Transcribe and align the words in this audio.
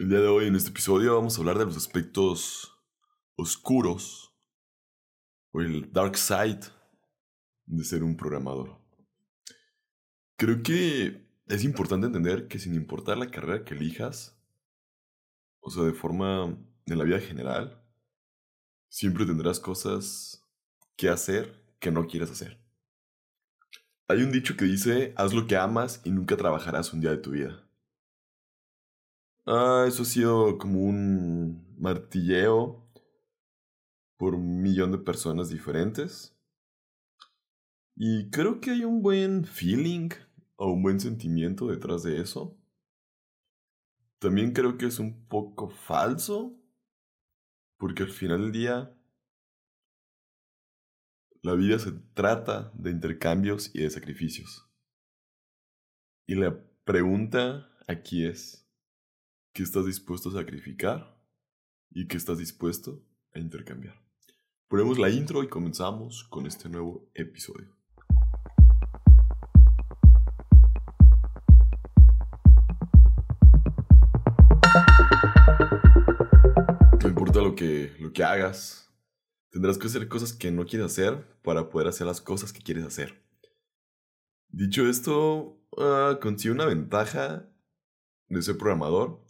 El 0.00 0.08
día 0.08 0.20
de 0.20 0.28
hoy, 0.28 0.46
en 0.46 0.56
este 0.56 0.70
episodio, 0.70 1.14
vamos 1.14 1.36
a 1.36 1.40
hablar 1.40 1.58
de 1.58 1.66
los 1.66 1.76
aspectos 1.76 2.74
oscuros 3.36 4.34
o 5.52 5.60
el 5.60 5.92
dark 5.92 6.16
side 6.16 6.60
de 7.66 7.84
ser 7.84 8.02
un 8.02 8.16
programador. 8.16 8.80
Creo 10.38 10.62
que 10.62 11.28
es 11.48 11.64
importante 11.64 12.06
entender 12.06 12.48
que 12.48 12.58
sin 12.58 12.74
importar 12.74 13.18
la 13.18 13.30
carrera 13.30 13.62
que 13.62 13.74
elijas, 13.74 14.42
o 15.60 15.70
sea, 15.70 15.82
de 15.82 15.92
forma 15.92 16.46
en 16.86 16.98
la 16.98 17.04
vida 17.04 17.20
general, 17.20 17.84
siempre 18.88 19.26
tendrás 19.26 19.60
cosas 19.60 20.48
que 20.96 21.10
hacer 21.10 21.62
que 21.78 21.90
no 21.90 22.06
quieras 22.06 22.30
hacer. 22.30 22.58
Hay 24.08 24.22
un 24.22 24.32
dicho 24.32 24.56
que 24.56 24.64
dice, 24.64 25.12
haz 25.18 25.34
lo 25.34 25.46
que 25.46 25.58
amas 25.58 26.00
y 26.04 26.10
nunca 26.10 26.38
trabajarás 26.38 26.94
un 26.94 27.02
día 27.02 27.10
de 27.10 27.18
tu 27.18 27.32
vida. 27.32 27.69
Ah, 29.52 29.84
eso 29.88 30.02
ha 30.02 30.06
sido 30.06 30.58
como 30.58 30.78
un 30.84 31.74
martilleo 31.76 32.88
por 34.16 34.36
un 34.36 34.62
millón 34.62 34.92
de 34.92 34.98
personas 34.98 35.48
diferentes. 35.48 36.38
Y 37.96 38.30
creo 38.30 38.60
que 38.60 38.70
hay 38.70 38.84
un 38.84 39.02
buen 39.02 39.44
feeling 39.44 40.10
o 40.54 40.70
un 40.70 40.84
buen 40.84 41.00
sentimiento 41.00 41.66
detrás 41.66 42.04
de 42.04 42.20
eso. 42.20 42.56
También 44.20 44.52
creo 44.52 44.78
que 44.78 44.86
es 44.86 45.00
un 45.00 45.26
poco 45.26 45.68
falso, 45.68 46.56
porque 47.76 48.04
al 48.04 48.10
final 48.10 48.42
del 48.42 48.52
día 48.52 48.96
la 51.42 51.54
vida 51.54 51.80
se 51.80 51.90
trata 52.14 52.70
de 52.76 52.92
intercambios 52.92 53.74
y 53.74 53.80
de 53.80 53.90
sacrificios. 53.90 54.70
Y 56.28 56.36
la 56.36 56.56
pregunta 56.84 57.68
aquí 57.88 58.24
es, 58.24 58.59
¿qué 59.52 59.62
estás 59.62 59.86
dispuesto 59.86 60.28
a 60.30 60.32
sacrificar 60.32 61.18
y 61.90 62.06
qué 62.06 62.16
estás 62.16 62.38
dispuesto 62.38 63.04
a 63.34 63.38
intercambiar? 63.38 64.00
Ponemos 64.68 64.98
la 64.98 65.10
intro 65.10 65.42
y 65.42 65.48
comenzamos 65.48 66.24
con 66.24 66.46
este 66.46 66.68
nuevo 66.68 67.10
episodio. 67.14 67.76
No 77.02 77.08
importa 77.08 77.40
lo 77.40 77.54
que, 77.54 77.96
lo 77.98 78.12
que 78.12 78.22
hagas, 78.22 78.90
Tendrás 79.50 79.78
que 79.78 79.88
hacer 79.88 80.08
cosas 80.08 80.32
que 80.32 80.52
no 80.52 80.64
quieres 80.64 80.86
hacer 80.86 81.26
para 81.42 81.70
poder 81.70 81.88
hacer 81.88 82.06
las 82.06 82.20
cosas 82.20 82.52
que 82.52 82.62
quieres 82.62 82.84
hacer. 82.84 83.20
Dicho 84.46 84.88
esto, 84.88 85.60
uh, 85.72 86.20
consigue 86.22 86.54
una 86.54 86.66
ventaja 86.66 87.48
de 88.28 88.42
ser 88.42 88.56
programador 88.56 89.20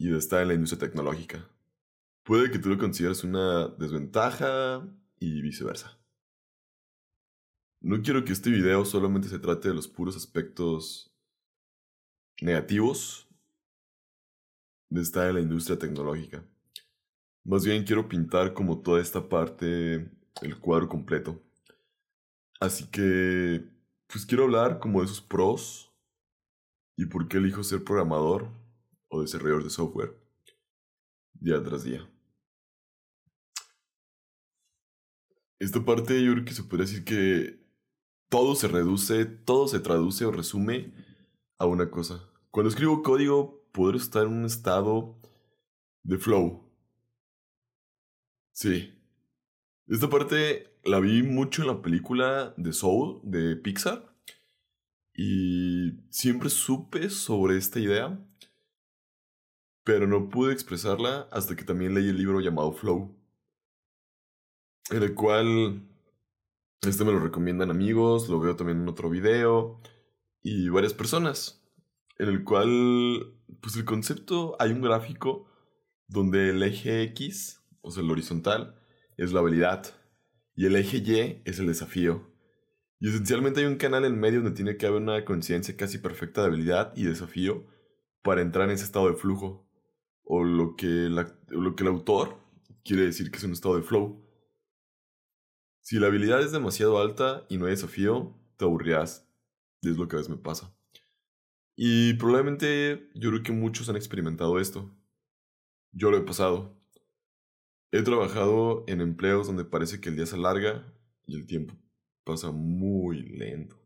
y 0.00 0.08
de 0.08 0.16
estar 0.16 0.40
en 0.40 0.48
la 0.48 0.54
industria 0.54 0.78
tecnológica. 0.78 1.46
Puede 2.22 2.50
que 2.50 2.58
tú 2.58 2.70
lo 2.70 2.78
consideres 2.78 3.22
una 3.22 3.68
desventaja 3.68 4.82
y 5.18 5.42
viceversa. 5.42 5.98
No 7.82 8.00
quiero 8.00 8.24
que 8.24 8.32
este 8.32 8.48
video 8.48 8.86
solamente 8.86 9.28
se 9.28 9.38
trate 9.38 9.68
de 9.68 9.74
los 9.74 9.86
puros 9.88 10.16
aspectos 10.16 11.14
negativos 12.40 13.28
de 14.88 15.02
estar 15.02 15.28
en 15.28 15.34
la 15.34 15.40
industria 15.42 15.78
tecnológica. 15.78 16.42
Más 17.44 17.66
bien 17.66 17.84
quiero 17.84 18.08
pintar 18.08 18.54
como 18.54 18.80
toda 18.80 19.02
esta 19.02 19.28
parte, 19.28 20.10
el 20.40 20.58
cuadro 20.60 20.88
completo. 20.88 21.42
Así 22.58 22.86
que, 22.86 23.68
pues 24.06 24.24
quiero 24.24 24.44
hablar 24.44 24.78
como 24.78 25.00
de 25.00 25.06
esos 25.06 25.20
pros 25.20 25.92
y 26.96 27.04
por 27.04 27.28
qué 27.28 27.36
elijo 27.36 27.62
ser 27.62 27.84
programador 27.84 28.59
o 29.10 29.20
desarrollador 29.20 29.64
de 29.64 29.70
software 29.70 30.16
día 31.34 31.62
tras 31.62 31.84
día. 31.84 32.10
Esta 35.58 35.84
parte 35.84 36.22
yo 36.24 36.32
creo 36.32 36.44
que 36.46 36.54
se 36.54 36.62
puede 36.62 36.84
decir 36.84 37.04
que 37.04 37.60
todo 38.30 38.54
se 38.54 38.68
reduce, 38.68 39.26
todo 39.26 39.68
se 39.68 39.80
traduce 39.80 40.24
o 40.24 40.32
resume 40.32 40.94
a 41.58 41.66
una 41.66 41.90
cosa. 41.90 42.26
Cuando 42.50 42.70
escribo 42.70 43.02
código, 43.02 43.68
puedo 43.72 43.98
estar 43.98 44.26
en 44.26 44.32
un 44.32 44.44
estado 44.46 45.20
de 46.02 46.16
flow, 46.16 46.70
Sí. 48.52 48.92
Esta 49.86 50.10
parte 50.10 50.76
la 50.84 51.00
vi 51.00 51.22
mucho 51.22 51.62
en 51.62 51.68
la 51.68 51.80
película 51.80 52.52
de 52.58 52.74
Soul 52.74 53.20
de 53.22 53.56
Pixar. 53.56 54.14
Y 55.14 55.92
siempre 56.10 56.50
supe 56.50 57.08
sobre 57.08 57.56
esta 57.56 57.80
idea. 57.80 58.18
Pero 59.84 60.06
no 60.06 60.28
pude 60.28 60.52
expresarla 60.52 61.28
hasta 61.32 61.56
que 61.56 61.64
también 61.64 61.94
leí 61.94 62.08
el 62.08 62.18
libro 62.18 62.40
llamado 62.40 62.72
Flow. 62.72 63.16
En 64.90 65.02
el 65.02 65.14
cual 65.14 65.88
este 66.82 67.04
me 67.04 67.12
lo 67.12 67.20
recomiendan 67.20 67.70
amigos, 67.70 68.28
lo 68.28 68.40
veo 68.40 68.56
también 68.56 68.80
en 68.80 68.88
otro 68.88 69.08
video 69.10 69.80
y 70.42 70.68
varias 70.68 70.94
personas. 70.94 71.62
En 72.18 72.28
el 72.28 72.44
cual, 72.44 73.34
pues 73.60 73.76
el 73.76 73.84
concepto, 73.84 74.56
hay 74.58 74.72
un 74.72 74.82
gráfico 74.82 75.46
donde 76.08 76.50
el 76.50 76.62
eje 76.62 77.02
X 77.02 77.60
o 77.82 77.90
sea, 77.90 78.02
el 78.02 78.10
horizontal, 78.10 78.76
es 79.16 79.32
la 79.32 79.40
habilidad. 79.40 79.94
Y 80.54 80.66
el 80.66 80.76
eje 80.76 80.98
Y 80.98 81.42
es 81.44 81.58
el 81.58 81.66
desafío. 81.66 82.30
Y 82.98 83.08
esencialmente 83.08 83.60
hay 83.60 83.66
un 83.66 83.76
canal 83.76 84.04
en 84.04 84.18
medio 84.18 84.42
donde 84.42 84.56
tiene 84.56 84.76
que 84.76 84.86
haber 84.86 85.00
una 85.00 85.24
conciencia 85.24 85.76
casi 85.76 85.98
perfecta 85.98 86.42
de 86.42 86.48
habilidad 86.48 86.92
y 86.96 87.04
desafío 87.04 87.66
para 88.22 88.42
entrar 88.42 88.68
en 88.68 88.74
ese 88.74 88.84
estado 88.84 89.08
de 89.08 89.16
flujo. 89.16 89.66
O 90.32 90.44
lo 90.44 90.76
que, 90.76 90.86
lo 91.48 91.74
que 91.74 91.82
el 91.82 91.88
autor 91.88 92.38
quiere 92.84 93.02
decir 93.02 93.32
que 93.32 93.38
es 93.38 93.42
un 93.42 93.50
estado 93.50 93.74
de 93.74 93.82
flow. 93.82 94.24
Si 95.80 95.98
la 95.98 96.06
habilidad 96.06 96.40
es 96.40 96.52
demasiado 96.52 97.00
alta 97.00 97.44
y 97.48 97.58
no 97.58 97.64
hay 97.64 97.72
desafío, 97.72 98.32
te 98.56 98.64
aburrirás. 98.64 99.28
Es 99.82 99.96
lo 99.96 100.06
que 100.06 100.14
a 100.14 100.18
veces 100.18 100.30
me 100.30 100.40
pasa. 100.40 100.72
Y 101.74 102.14
probablemente 102.14 103.10
yo 103.16 103.30
creo 103.30 103.42
que 103.42 103.50
muchos 103.50 103.88
han 103.88 103.96
experimentado 103.96 104.60
esto. 104.60 104.94
Yo 105.90 106.12
lo 106.12 106.18
he 106.18 106.22
pasado. 106.22 106.80
He 107.90 108.02
trabajado 108.02 108.84
en 108.86 109.00
empleos 109.00 109.48
donde 109.48 109.64
parece 109.64 110.00
que 110.00 110.10
el 110.10 110.14
día 110.14 110.26
se 110.26 110.36
alarga 110.36 110.94
y 111.26 111.34
el 111.34 111.44
tiempo 111.44 111.74
pasa 112.22 112.52
muy 112.52 113.22
lento. 113.22 113.76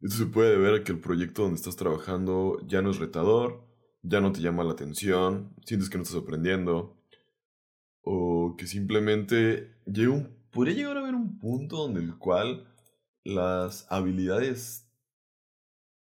Esto 0.00 0.16
se 0.16 0.26
puede 0.26 0.52
deber 0.52 0.80
a 0.80 0.84
que 0.84 0.92
el 0.92 1.00
proyecto 1.00 1.42
donde 1.42 1.56
estás 1.56 1.76
trabajando 1.76 2.66
ya 2.66 2.80
no 2.80 2.92
es 2.92 2.96
retador, 2.96 3.69
ya 4.02 4.20
no 4.20 4.32
te 4.32 4.40
llama 4.40 4.64
la 4.64 4.72
atención, 4.72 5.54
sientes 5.64 5.90
que 5.90 5.98
no 5.98 6.02
estás 6.02 6.20
aprendiendo, 6.22 6.96
o 8.02 8.54
que 8.56 8.66
simplemente 8.66 9.74
llega 9.86 10.28
podría 10.50 10.74
llegar 10.74 10.96
a 10.96 11.00
haber 11.00 11.14
un 11.14 11.38
punto 11.38 11.76
donde 11.76 12.00
el 12.00 12.16
cual 12.18 12.66
las 13.24 13.86
habilidades 13.90 14.90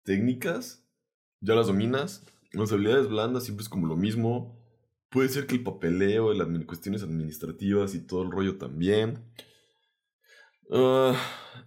técnicas 0.03 0.85
ya 1.41 1.55
las 1.55 1.67
dominas, 1.67 2.25
las 2.53 2.71
habilidades 2.71 3.07
blandas 3.07 3.43
siempre 3.43 3.63
es 3.63 3.69
como 3.69 3.87
lo 3.87 3.95
mismo, 3.95 4.59
Puede 5.09 5.29
ser 5.29 5.47
que 5.47 5.55
el 5.55 5.63
papeleo, 5.63 6.33
las 6.33 6.47
cuestiones 6.65 7.01
administrativas 7.01 7.95
y 7.95 8.05
todo 8.05 8.21
el 8.21 8.31
rollo 8.31 8.57
también. 8.59 9.25
Ah, 10.71 11.15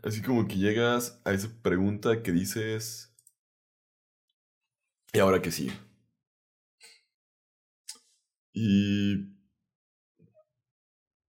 así 0.04 0.22
como 0.22 0.46
que 0.46 0.56
llegas 0.56 1.20
a 1.24 1.32
esa 1.32 1.48
pregunta 1.60 2.22
que 2.22 2.30
dices, 2.30 3.12
¿y 5.12 5.18
ahora 5.18 5.42
qué 5.42 5.50
sigue? 5.50 5.72
Y 8.52 9.34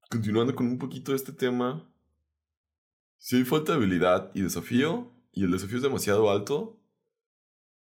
continuando 0.10 0.56
con 0.56 0.68
un 0.68 0.78
poquito 0.78 1.16
este 1.16 1.32
tema, 1.32 1.90
si 3.18 3.38
hay 3.38 3.46
falta 3.46 3.72
de 3.72 3.78
habilidad 3.78 4.32
y 4.34 4.42
desafío, 4.42 5.12
y 5.32 5.44
el 5.46 5.52
desafío 5.52 5.78
es 5.78 5.84
demasiado 5.84 6.30
alto, 6.30 6.80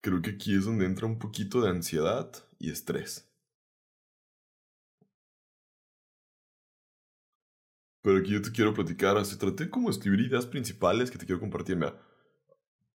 creo 0.00 0.22
que 0.22 0.30
aquí 0.30 0.54
es 0.54 0.64
donde 0.64 0.86
entra 0.86 1.06
un 1.06 1.18
poquito 1.18 1.60
de 1.60 1.70
ansiedad 1.70 2.32
y 2.58 2.70
estrés. 2.70 3.28
Pero 8.02 8.18
aquí 8.18 8.32
yo 8.32 8.42
te 8.42 8.50
quiero 8.50 8.74
platicar, 8.74 9.16
así 9.16 9.36
traté 9.38 9.70
como 9.70 9.90
escribir 9.90 10.20
ideas 10.20 10.46
principales 10.46 11.10
que 11.10 11.18
te 11.18 11.26
quiero 11.26 11.40
compartir. 11.40 11.76
Mira, 11.76 12.00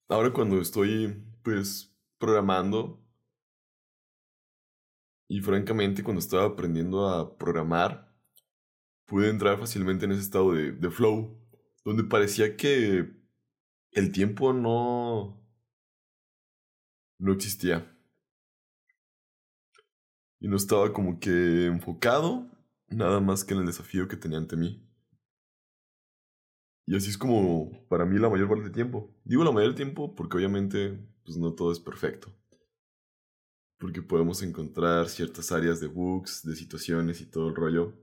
ahora 0.09 0.33
cuando 0.33 0.59
estoy, 0.59 1.23
pues, 1.43 1.95
programando, 2.17 3.06
y 5.27 5.41
francamente 5.41 6.03
cuando 6.03 6.19
estaba 6.19 6.45
aprendiendo 6.45 7.07
a 7.07 7.37
programar, 7.37 8.13
pude 9.05 9.29
entrar 9.29 9.59
fácilmente 9.59 10.05
en 10.05 10.11
ese 10.11 10.21
estado 10.21 10.53
de, 10.53 10.91
flow, 10.91 11.37
donde 11.83 12.03
parecía 12.03 12.55
que 12.57 13.13
el 13.91 14.11
tiempo 14.11 14.53
no... 14.53 15.41
no 17.19 17.33
existía. 17.33 17.93
Y 20.39 20.47
no 20.47 20.55
estaba 20.55 20.93
como 20.93 21.19
que 21.19 21.65
enfocado 21.65 22.49
nada 22.89 23.19
más 23.19 23.43
que 23.43 23.53
en 23.53 23.61
el 23.61 23.65
desafío 23.65 24.07
que 24.07 24.17
tenía 24.17 24.37
ante 24.37 24.55
mí. 24.55 24.83
Y 26.85 26.95
así 26.95 27.09
es 27.09 27.17
como 27.17 27.85
para 27.89 28.05
mí 28.05 28.17
la 28.17 28.29
mayor 28.29 28.47
parte 28.47 28.63
del 28.63 28.71
tiempo. 28.71 29.13
Digo 29.25 29.43
la 29.43 29.51
mayor 29.51 29.69
del 29.69 29.75
tiempo 29.75 30.15
porque 30.15 30.37
obviamente 30.37 30.97
pues 31.25 31.37
no 31.37 31.53
todo 31.53 31.71
es 31.71 31.79
perfecto. 31.79 32.31
Porque 33.77 34.01
podemos 34.01 34.41
encontrar 34.41 35.07
ciertas 35.09 35.51
áreas 35.51 35.79
de 35.79 35.87
bugs, 35.87 36.43
de 36.43 36.55
situaciones 36.55 37.21
y 37.21 37.25
todo 37.25 37.49
el 37.49 37.55
rollo, 37.55 37.93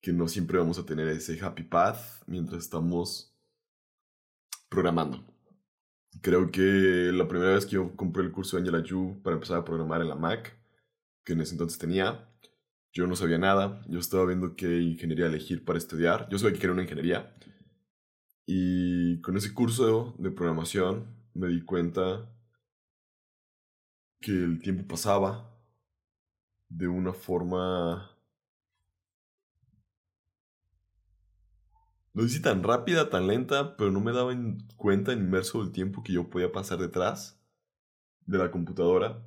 que 0.00 0.12
no 0.12 0.28
siempre 0.28 0.58
vamos 0.58 0.78
a 0.78 0.86
tener 0.86 1.08
ese 1.08 1.38
happy 1.42 1.64
path 1.64 1.98
mientras 2.26 2.62
estamos 2.62 3.34
programando. 4.68 5.24
Creo 6.20 6.50
que 6.50 7.10
la 7.12 7.28
primera 7.28 7.54
vez 7.54 7.66
que 7.66 7.72
yo 7.72 7.94
compré 7.96 8.22
el 8.22 8.32
curso 8.32 8.56
de 8.56 8.62
Angela 8.62 8.82
Yu 8.82 9.20
para 9.22 9.34
empezar 9.34 9.58
a 9.58 9.64
programar 9.64 10.00
en 10.00 10.08
la 10.08 10.14
Mac, 10.14 10.56
que 11.24 11.32
en 11.32 11.40
ese 11.40 11.52
entonces 11.52 11.78
tenía, 11.78 12.28
yo 12.92 13.06
no 13.06 13.16
sabía 13.16 13.38
nada, 13.38 13.82
yo 13.88 13.98
estaba 13.98 14.24
viendo 14.24 14.56
qué 14.56 14.80
ingeniería 14.80 15.26
elegir 15.26 15.64
para 15.64 15.78
estudiar, 15.78 16.28
yo 16.30 16.38
sabía 16.38 16.54
que 16.54 16.60
quería 16.60 16.72
una 16.72 16.82
ingeniería, 16.82 17.34
y 18.46 19.20
con 19.22 19.36
ese 19.36 19.52
curso 19.52 20.14
de 20.18 20.30
programación 20.30 21.06
me 21.34 21.48
di 21.48 21.62
cuenta 21.62 22.30
que 24.24 24.32
el 24.32 24.58
tiempo 24.62 24.86
pasaba 24.88 25.54
de 26.70 26.88
una 26.88 27.12
forma... 27.12 28.10
Sé 32.16 32.28
si 32.28 32.40
tan 32.40 32.62
rápida, 32.62 33.10
tan 33.10 33.26
lenta, 33.26 33.76
pero 33.76 33.90
no 33.90 34.00
me 34.00 34.12
daba 34.12 34.32
en 34.32 34.66
cuenta 34.76 35.12
inmerso 35.12 35.62
del 35.62 35.72
tiempo 35.72 36.02
que 36.02 36.14
yo 36.14 36.30
podía 36.30 36.52
pasar 36.52 36.78
detrás 36.78 37.38
de 38.24 38.38
la 38.38 38.50
computadora, 38.50 39.22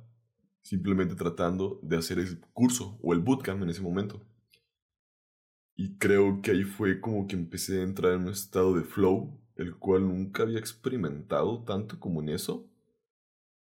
simplemente 0.62 1.14
tratando 1.14 1.78
de 1.82 1.98
hacer 1.98 2.18
ese 2.18 2.40
curso 2.52 2.98
o 3.02 3.12
el 3.12 3.20
bootcamp 3.20 3.62
en 3.62 3.70
ese 3.70 3.82
momento. 3.82 4.26
Y 5.76 5.96
creo 5.98 6.40
que 6.42 6.50
ahí 6.50 6.64
fue 6.64 7.00
como 7.00 7.28
que 7.28 7.36
empecé 7.36 7.80
a 7.80 7.84
entrar 7.84 8.14
en 8.14 8.22
un 8.22 8.30
estado 8.30 8.74
de 8.74 8.82
flow, 8.82 9.38
el 9.54 9.76
cual 9.76 10.08
nunca 10.08 10.42
había 10.42 10.58
experimentado 10.58 11.62
tanto 11.62 12.00
como 12.00 12.20
en 12.20 12.30
eso 12.30 12.67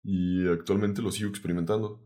y 0.09 0.47
actualmente 0.47 1.01
lo 1.01 1.11
sigo 1.11 1.29
experimentando. 1.29 2.01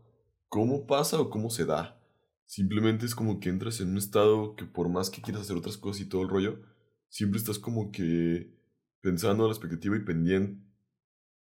¿Cómo 0.48 0.88
pasa 0.88 1.20
o 1.20 1.30
cómo 1.30 1.50
se 1.50 1.64
da? 1.64 2.02
Simplemente 2.44 3.06
es 3.06 3.14
como 3.14 3.38
que 3.38 3.48
entras 3.48 3.80
en 3.80 3.90
un 3.90 3.96
estado 3.96 4.56
que 4.56 4.64
por 4.64 4.88
más 4.88 5.08
que 5.08 5.22
quieras 5.22 5.42
hacer 5.42 5.56
otras 5.56 5.76
cosas 5.76 6.02
y 6.02 6.08
todo 6.08 6.22
el 6.22 6.28
rollo, 6.28 6.60
siempre 7.08 7.38
estás 7.38 7.60
como 7.60 7.92
que 7.92 8.58
pensando 9.02 9.44
a 9.44 9.46
la 9.46 9.52
expectativa 9.52 9.96
y 9.96 10.00
pendiente. 10.00 10.60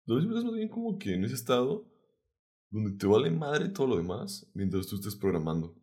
No 0.06 0.20
es 0.20 0.26
más 0.26 0.44
bien 0.52 0.68
como 0.68 1.00
que 1.00 1.14
en 1.14 1.24
ese 1.24 1.34
estado 1.34 1.90
donde 2.70 2.96
te 2.96 3.08
vale 3.08 3.28
madre 3.32 3.68
todo 3.70 3.88
lo 3.88 3.96
demás 3.96 4.48
mientras 4.54 4.86
tú 4.86 4.94
estés 4.94 5.16
programando. 5.16 5.74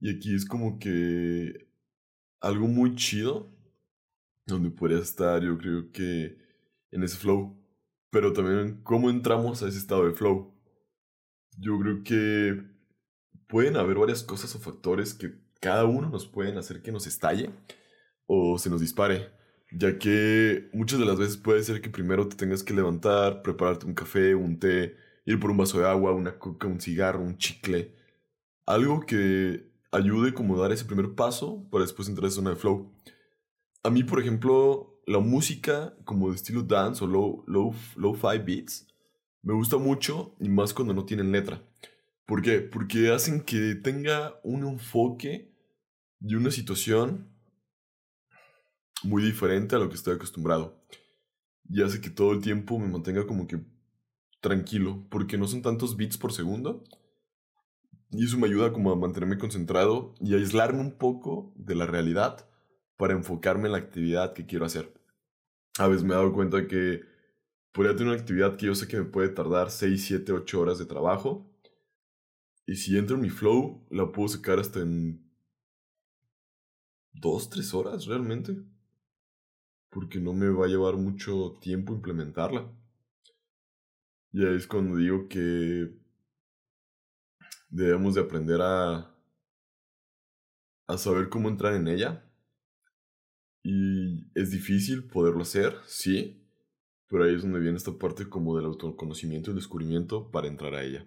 Y 0.00 0.10
aquí 0.10 0.34
es 0.34 0.44
como 0.44 0.78
que 0.78 1.70
algo 2.40 2.68
muy 2.68 2.94
chido 2.94 3.50
donde 4.44 4.70
podría 4.70 4.98
estar, 4.98 5.42
yo 5.42 5.56
creo 5.56 5.90
que 5.92 6.36
en 6.90 7.02
ese 7.02 7.16
flow 7.16 7.65
pero 8.10 8.32
también 8.32 8.82
cómo 8.82 9.10
entramos 9.10 9.62
a 9.62 9.68
ese 9.68 9.78
estado 9.78 10.06
de 10.06 10.12
flow. 10.12 10.54
Yo 11.58 11.78
creo 11.78 12.02
que 12.02 12.62
pueden 13.48 13.76
haber 13.76 13.98
varias 13.98 14.22
cosas 14.22 14.54
o 14.54 14.58
factores 14.58 15.14
que 15.14 15.34
cada 15.60 15.84
uno 15.84 16.10
nos 16.10 16.26
pueden 16.26 16.58
hacer 16.58 16.82
que 16.82 16.92
nos 16.92 17.06
estalle 17.06 17.50
o 18.26 18.58
se 18.58 18.70
nos 18.70 18.80
dispare, 18.80 19.30
ya 19.72 19.98
que 19.98 20.68
muchas 20.72 20.98
de 20.98 21.06
las 21.06 21.18
veces 21.18 21.36
puede 21.36 21.62
ser 21.62 21.80
que 21.80 21.90
primero 21.90 22.28
te 22.28 22.36
tengas 22.36 22.62
que 22.62 22.74
levantar, 22.74 23.42
prepararte 23.42 23.86
un 23.86 23.94
café, 23.94 24.34
un 24.34 24.58
té, 24.58 24.96
ir 25.24 25.40
por 25.40 25.50
un 25.50 25.56
vaso 25.56 25.78
de 25.78 25.86
agua, 25.86 26.12
una 26.12 26.38
coca, 26.38 26.66
un 26.66 26.80
cigarro, 26.80 27.20
un 27.20 27.38
chicle, 27.38 27.94
algo 28.66 29.00
que 29.06 29.70
ayude 29.92 30.34
como 30.34 30.58
dar 30.58 30.72
ese 30.72 30.84
primer 30.84 31.14
paso 31.14 31.68
para 31.70 31.84
después 31.84 32.08
entrar 32.08 32.26
esa 32.26 32.36
zona 32.36 32.50
de 32.50 32.56
flow. 32.56 32.92
A 33.82 33.90
mí, 33.90 34.02
por 34.04 34.20
ejemplo, 34.20 34.95
la 35.06 35.20
música 35.20 35.96
como 36.04 36.28
de 36.28 36.36
estilo 36.36 36.62
dance 36.62 37.02
o 37.02 37.06
low, 37.06 37.44
low, 37.46 37.74
low 37.96 38.14
fi 38.14 38.38
beats 38.38 38.86
me 39.46 39.54
gusta 39.54 39.76
mucho 39.76 40.34
y 40.40 40.48
más 40.48 40.74
cuando 40.74 40.92
no 40.92 41.04
tienen 41.04 41.30
letra. 41.30 41.62
¿Por 42.24 42.42
qué? 42.42 42.58
Porque 42.58 43.12
hacen 43.12 43.42
que 43.42 43.76
tenga 43.76 44.40
un 44.42 44.66
enfoque 44.66 45.54
y 46.20 46.34
una 46.34 46.50
situación 46.50 47.28
muy 49.04 49.22
diferente 49.22 49.76
a 49.76 49.78
lo 49.78 49.88
que 49.88 49.94
estoy 49.94 50.16
acostumbrado. 50.16 50.82
Y 51.68 51.80
hace 51.80 52.00
que 52.00 52.10
todo 52.10 52.32
el 52.32 52.40
tiempo 52.40 52.76
me 52.80 52.88
mantenga 52.88 53.24
como 53.24 53.46
que 53.46 53.60
tranquilo, 54.40 55.06
porque 55.10 55.38
no 55.38 55.46
son 55.46 55.62
tantos 55.62 55.96
beats 55.96 56.18
por 56.18 56.32
segundo. 56.32 56.82
Y 58.10 58.24
eso 58.24 58.38
me 58.38 58.48
ayuda 58.48 58.72
como 58.72 58.90
a 58.90 58.96
mantenerme 58.96 59.38
concentrado 59.38 60.12
y 60.18 60.34
aislarme 60.34 60.80
un 60.80 60.98
poco 60.98 61.52
de 61.54 61.76
la 61.76 61.86
realidad 61.86 62.48
para 62.96 63.14
enfocarme 63.14 63.66
en 63.66 63.72
la 63.72 63.78
actividad 63.78 64.32
que 64.32 64.44
quiero 64.44 64.64
hacer. 64.64 64.95
A 65.78 65.88
veces 65.88 66.04
me 66.04 66.14
he 66.14 66.16
dado 66.16 66.32
cuenta 66.32 66.66
que 66.66 67.04
podría 67.72 67.94
tener 67.94 68.12
una 68.12 68.20
actividad 68.20 68.56
que 68.56 68.66
yo 68.66 68.74
sé 68.74 68.88
que 68.88 68.96
me 68.98 69.04
puede 69.04 69.28
tardar 69.28 69.70
6, 69.70 70.06
7, 70.06 70.32
8 70.32 70.60
horas 70.60 70.78
de 70.78 70.86
trabajo. 70.86 71.46
Y 72.66 72.76
si 72.76 72.96
entro 72.96 73.16
en 73.16 73.22
mi 73.22 73.30
flow, 73.30 73.86
la 73.90 74.10
puedo 74.10 74.28
sacar 74.28 74.58
hasta 74.58 74.80
en 74.80 75.22
2, 77.12 77.50
3 77.50 77.74
horas 77.74 78.06
realmente. 78.06 78.56
Porque 79.90 80.18
no 80.18 80.32
me 80.32 80.48
va 80.48 80.64
a 80.64 80.68
llevar 80.68 80.96
mucho 80.96 81.58
tiempo 81.60 81.92
implementarla. 81.94 82.72
Y 84.32 84.44
ahí 84.44 84.56
es 84.56 84.66
cuando 84.66 84.96
digo 84.96 85.28
que 85.28 85.94
debemos 87.68 88.14
de 88.14 88.20
aprender 88.22 88.60
a, 88.62 89.14
a 90.86 90.98
saber 90.98 91.28
cómo 91.28 91.48
entrar 91.48 91.74
en 91.74 91.88
ella 91.88 92.25
y 93.68 94.30
es 94.36 94.52
difícil 94.52 95.08
poderlo 95.08 95.42
hacer, 95.42 95.76
sí, 95.86 96.40
pero 97.08 97.24
ahí 97.24 97.34
es 97.34 97.42
donde 97.42 97.58
viene 97.58 97.76
esta 97.76 97.98
parte 97.98 98.28
como 98.28 98.54
del 98.56 98.66
autoconocimiento 98.66 99.50
y 99.50 99.54
descubrimiento 99.54 100.30
para 100.30 100.46
entrar 100.46 100.72
a 100.74 100.84
ella. 100.84 101.04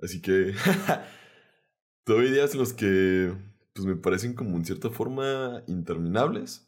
Así 0.00 0.22
que 0.22 0.54
todavía 2.04 2.32
días 2.32 2.54
en 2.54 2.60
los 2.60 2.72
que 2.72 3.36
pues 3.74 3.86
me 3.86 3.94
parecen 3.94 4.32
como 4.32 4.56
en 4.56 4.64
cierta 4.64 4.88
forma 4.88 5.62
interminables. 5.66 6.66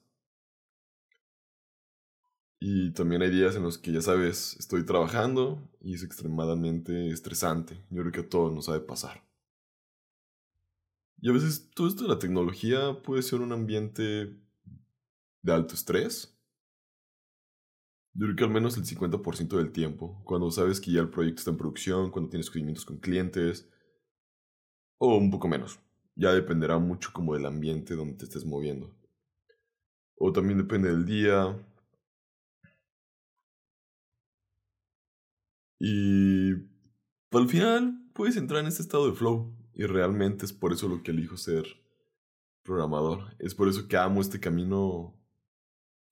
Y 2.60 2.92
también 2.92 3.22
hay 3.22 3.30
días 3.30 3.56
en 3.56 3.62
los 3.62 3.78
que 3.78 3.92
ya 3.92 4.02
sabes, 4.02 4.56
estoy 4.58 4.84
trabajando 4.84 5.70
y 5.80 5.94
es 5.94 6.02
extremadamente 6.02 7.08
estresante. 7.08 7.82
Yo 7.88 8.02
creo 8.02 8.12
que 8.12 8.20
a 8.20 8.28
todos 8.28 8.52
nos 8.52 8.68
ha 8.68 8.74
de 8.74 8.80
pasar. 8.80 9.26
Y 11.18 11.30
a 11.30 11.32
veces 11.32 11.70
todo 11.74 11.88
esto 11.88 12.02
de 12.02 12.10
la 12.10 12.18
tecnología 12.18 13.00
puede 13.02 13.22
ser 13.22 13.40
un 13.40 13.52
ambiente 13.52 14.42
de 15.42 15.52
alto 15.52 15.74
estrés. 15.74 16.38
Yo 18.14 18.26
creo 18.26 18.36
que 18.36 18.44
al 18.44 18.50
menos 18.50 18.76
el 18.76 18.84
50% 18.84 19.56
del 19.56 19.72
tiempo, 19.72 20.22
cuando 20.24 20.50
sabes 20.50 20.80
que 20.80 20.92
ya 20.92 21.00
el 21.00 21.10
proyecto 21.10 21.40
está 21.40 21.50
en 21.50 21.56
producción, 21.56 22.10
cuando 22.10 22.30
tienes 22.30 22.46
seguimientos 22.46 22.84
con 22.84 22.98
clientes, 22.98 23.68
o 24.98 25.16
un 25.16 25.30
poco 25.30 25.48
menos. 25.48 25.80
Ya 26.14 26.32
dependerá 26.32 26.78
mucho 26.78 27.10
como 27.12 27.34
del 27.34 27.46
ambiente 27.46 27.96
donde 27.96 28.14
te 28.14 28.24
estés 28.24 28.44
moviendo. 28.44 28.94
O 30.16 30.32
también 30.32 30.58
depende 30.58 30.90
del 30.90 31.04
día. 31.04 31.58
Y 35.80 36.52
al 37.32 37.48
final 37.48 38.10
puedes 38.14 38.36
entrar 38.36 38.60
en 38.60 38.66
este 38.66 38.82
estado 38.82 39.10
de 39.10 39.16
flow. 39.16 39.56
Y 39.74 39.86
realmente 39.86 40.44
es 40.44 40.52
por 40.52 40.72
eso 40.72 40.86
lo 40.86 41.02
que 41.02 41.10
elijo 41.10 41.36
ser 41.36 41.64
programador. 42.62 43.34
Es 43.38 43.54
por 43.54 43.68
eso 43.68 43.88
que 43.88 43.96
amo 43.96 44.20
este 44.20 44.38
camino 44.38 45.18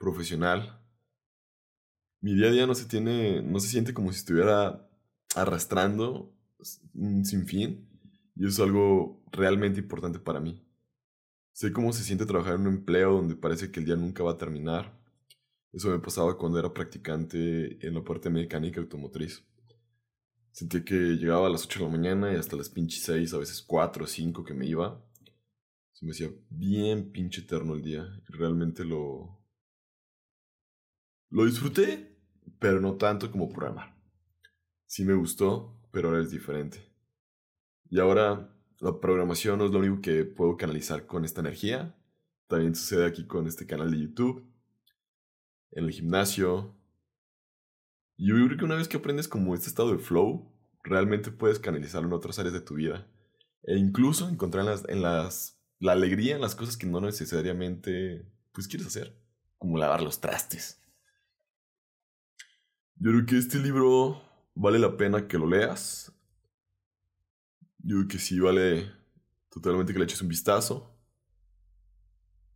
profesional, 0.01 0.81
mi 2.23 2.35
día 2.35 2.49
a 2.49 2.53
día 2.53 2.67
no 2.67 2.75
se 2.75 2.87
tiene, 2.87 3.43
no 3.43 3.61
se 3.61 3.69
siente 3.69 3.95
como 3.95 4.13
si 4.13 4.19
estuviera 4.19 4.89
arrastrando 5.37 6.35
sin 6.63 7.47
fin. 7.47 7.87
Y 8.35 8.47
eso 8.47 8.63
es 8.63 8.69
algo 8.69 9.23
realmente 9.31 9.81
importante 9.81 10.19
para 10.19 10.41
mí. 10.41 10.65
Sé 11.53 11.73
cómo 11.73 11.93
se 11.93 12.03
siente 12.03 12.27
trabajar 12.27 12.55
en 12.55 12.63
un 12.63 12.75
empleo 12.75 13.13
donde 13.13 13.37
parece 13.37 13.71
que 13.71 13.81
el 13.81 13.87
día 13.87 13.97
nunca 13.97 14.23
va 14.23 14.33
a 14.33 14.37
terminar. 14.39 14.99
Eso 15.73 15.91
me 15.91 15.99
pasaba 15.99 16.37
cuando 16.39 16.59
era 16.59 16.73
practicante 16.73 17.87
en 17.87 17.95
la 17.95 18.03
parte 18.03 18.31
mecánica 18.31 18.81
automotriz. 18.81 19.45
Sentía 20.53 20.85
que 20.85 20.95
llegaba 20.95 21.47
a 21.47 21.51
las 21.51 21.65
8 21.65 21.79
de 21.79 21.85
la 21.85 21.91
mañana 21.93 22.33
y 22.33 22.37
hasta 22.37 22.57
las 22.57 22.71
pinches 22.71 23.03
6, 23.05 23.35
a 23.35 23.39
veces 23.39 23.63
4 23.63 24.05
o 24.05 24.07
5 24.07 24.45
que 24.45 24.55
me 24.55 24.67
iba. 24.67 25.05
Se 25.93 26.05
me 26.05 26.13
hacía 26.13 26.31
bien 26.49 27.13
pinche 27.13 27.43
eterno 27.43 27.75
el 27.75 27.83
día. 27.83 28.07
Y 28.29 28.33
realmente 28.33 28.85
lo, 28.85 29.40
lo 31.31 31.45
disfruté, 31.45 32.17
pero 32.59 32.81
no 32.81 32.97
tanto 32.97 33.31
como 33.31 33.49
programar. 33.49 33.97
Sí 34.87 35.05
me 35.05 35.15
gustó, 35.15 35.81
pero 35.93 36.09
ahora 36.09 36.23
es 36.23 36.31
diferente. 36.31 36.85
Y 37.89 38.01
ahora 38.01 38.53
la 38.81 39.01
programación 39.01 39.59
no 39.59 39.67
es 39.67 39.71
lo 39.71 39.79
único 39.79 40.01
que 40.01 40.25
puedo 40.25 40.57
canalizar 40.57 41.07
con 41.07 41.25
esta 41.25 41.41
energía. 41.41 41.97
También 42.49 42.75
sucede 42.75 43.07
aquí 43.07 43.27
con 43.27 43.47
este 43.47 43.67
canal 43.67 43.91
de 43.91 44.01
YouTube, 44.01 44.45
en 45.71 45.85
el 45.85 45.91
gimnasio. 45.93 46.77
Y 48.17 48.29
yo 48.29 48.47
creo 48.47 48.59
que 48.59 48.65
una 48.65 48.77
vez 48.77 48.89
que 48.89 48.97
aprendes 48.97 49.29
como 49.29 49.55
este 49.55 49.69
estado 49.69 49.93
de 49.93 49.99
flow, 49.99 50.53
realmente 50.83 51.31
puedes 51.31 51.59
canalizarlo 51.59 52.09
en 52.09 52.15
otras 52.15 52.39
áreas 52.39 52.55
de 52.55 52.61
tu 52.61 52.75
vida. 52.75 53.07
E 53.63 53.77
incluso 53.77 54.29
encontrar 54.29 54.65
en 54.65 54.71
las, 54.71 54.89
en 54.89 55.03
las, 55.03 55.61
la 55.79 55.93
alegría 55.93 56.35
en 56.35 56.41
las 56.41 56.55
cosas 56.55 56.77
que 56.77 56.87
no 56.87 57.01
necesariamente 57.01 58.27
pues, 58.53 58.67
quieres 58.67 58.89
hacer, 58.89 59.17
como 59.59 59.79
lavar 59.79 60.03
los 60.03 60.21
trastes. 60.21 60.81
Yo 63.03 63.13
creo 63.13 63.25
que 63.25 63.39
este 63.39 63.59
libro 63.59 64.21
vale 64.55 64.79
la 64.79 64.95
pena 64.99 65.27
que 65.27 65.39
lo 65.39 65.49
leas. 65.49 66.13
Yo 67.79 67.97
creo 67.97 68.09
que 68.09 68.19
sí 68.19 68.39
vale 68.39 68.93
totalmente 69.49 69.95
que 69.95 69.99
le 69.99 70.05
eches 70.05 70.21
un 70.21 70.29
vistazo. 70.29 70.95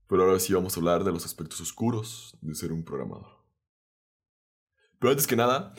Pero 0.06 0.24
ahora 0.24 0.38
sí 0.38 0.52
vamos 0.52 0.76
a 0.76 0.80
hablar 0.80 1.02
de 1.02 1.12
los 1.12 1.24
aspectos 1.24 1.62
oscuros 1.62 2.36
de 2.42 2.54
ser 2.54 2.72
un 2.72 2.84
programador. 2.84 3.42
Pero 4.98 5.12
antes 5.12 5.26
que 5.26 5.34
nada, 5.34 5.74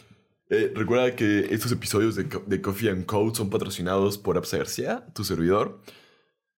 eh, 0.49 0.73
recuerda 0.75 1.15
que 1.15 1.53
estos 1.53 1.71
episodios 1.71 2.15
de, 2.15 2.23
de, 2.23 2.61
Coffee 2.63 2.89
and 2.89 3.05
Code 3.05 3.35
son 3.35 3.51
patrocinados 3.51 4.17
por 4.17 4.35
Apps 4.35 4.55
García, 4.55 5.05
tu 5.13 5.23
servidor. 5.23 5.79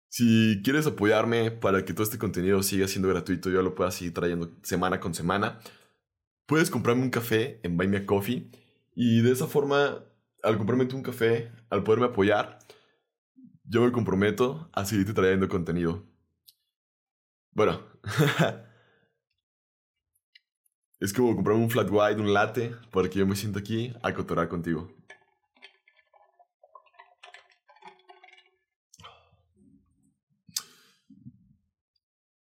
Si 0.09 0.61
quieres 0.63 0.87
apoyarme 0.87 1.51
para 1.51 1.85
que 1.85 1.93
todo 1.93 2.05
este 2.05 2.19
contenido 2.19 2.63
siga 2.63 2.87
siendo 2.87 3.09
gratuito, 3.09 3.51
yo 3.51 3.63
lo 3.63 3.75
pueda 3.75 3.91
seguir 3.91 4.15
trayendo 4.15 4.57
semana 4.63 5.01
con 5.01 5.13
semana, 5.13 5.59
puedes 6.47 6.71
comprarme 6.71 7.03
un 7.03 7.11
café 7.11 7.61
en 7.63 7.77
Buy 7.77 7.89
Me 7.89 7.99
a 7.99 8.07
Coffee 8.07 8.51
y 8.95 9.21
de 9.21 9.33
esa 9.33 9.47
forma, 9.47 10.05
al 10.43 10.57
comprarme 10.57 10.89
un 10.95 11.03
café, 11.03 11.53
al 11.71 11.83
poderme 11.83 12.07
apoyar, 12.07 12.59
yo 13.65 13.83
me 13.83 13.93
comprometo 13.93 14.71
a 14.73 14.85
seguirte 14.85 15.13
trayendo 15.13 15.49
contenido. 15.49 16.05
Bueno, 17.53 17.81
es 21.01 21.13
como 21.13 21.35
comprarme 21.35 21.65
un 21.65 21.71
flat 21.71 21.89
white, 21.91 22.21
un 22.21 22.33
latte, 22.33 22.75
para 22.93 23.09
que 23.11 23.19
yo 23.19 23.27
me 23.27 23.37
sienta 23.37 23.59
aquí 23.59 23.93
a 24.03 24.15
cotorar 24.15 24.49
contigo. 24.49 24.89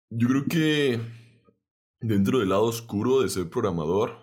Yo 0.09 0.27
creo 0.27 0.45
que 0.45 1.22
dentro 2.03 2.39
del 2.39 2.49
lado 2.49 2.63
oscuro 2.63 3.21
de 3.21 3.29
ser 3.29 3.49
programador, 3.49 4.17